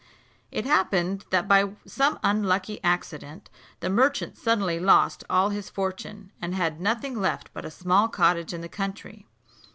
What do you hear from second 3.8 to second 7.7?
the merchant suddenly lost all his fortune, and had nothing left but a